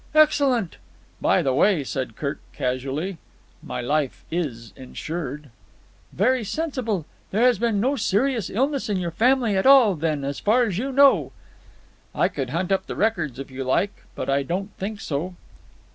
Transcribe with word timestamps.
"Excellent." 0.15 0.77
"By 1.21 1.43
the 1.43 1.53
way," 1.53 1.83
said 1.83 2.15
Kirk 2.15 2.39
casually, 2.53 3.19
"my 3.61 3.81
life 3.81 4.25
is 4.31 4.73
insured." 4.75 5.51
"Very 6.11 6.43
sensible. 6.43 7.05
There 7.29 7.43
has 7.43 7.59
been 7.59 7.79
no 7.79 7.95
serious 7.95 8.49
illness 8.49 8.89
in 8.89 8.97
your 8.97 9.11
family 9.11 9.55
at 9.55 9.67
all, 9.67 9.93
then, 9.93 10.23
as 10.23 10.39
far 10.39 10.63
as 10.63 10.79
you 10.79 10.91
know?" 10.91 11.33
"I 12.15 12.29
could 12.29 12.49
hunt 12.49 12.71
up 12.71 12.87
the 12.87 12.95
records, 12.95 13.37
if 13.37 13.51
you 13.51 13.63
like; 13.63 13.93
but 14.15 14.27
I 14.27 14.41
don't 14.41 14.71
think 14.77 14.99
so." 14.99 15.35